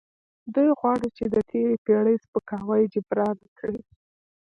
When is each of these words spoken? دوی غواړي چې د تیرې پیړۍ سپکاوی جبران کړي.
دوی 0.53 0.69
غواړي 0.79 1.07
چې 1.17 1.23
د 1.33 1.35
تیرې 1.49 1.75
پیړۍ 1.85 2.15
سپکاوی 2.23 2.83
جبران 2.93 3.37
کړي. 3.59 3.81